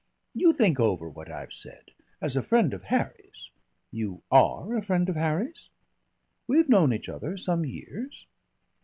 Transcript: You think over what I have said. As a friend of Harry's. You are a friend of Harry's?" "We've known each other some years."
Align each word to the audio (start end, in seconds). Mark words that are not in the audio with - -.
You 0.33 0.51
think 0.51 0.79
over 0.79 1.07
what 1.07 1.29
I 1.29 1.41
have 1.41 1.53
said. 1.53 1.91
As 2.21 2.35
a 2.35 2.41
friend 2.41 2.73
of 2.73 2.85
Harry's. 2.85 3.51
You 3.91 4.23
are 4.31 4.75
a 4.75 4.81
friend 4.83 5.07
of 5.09 5.15
Harry's?" 5.15 5.69
"We've 6.47 6.67
known 6.69 6.91
each 6.91 7.07
other 7.07 7.37
some 7.37 7.65
years." 7.65 8.25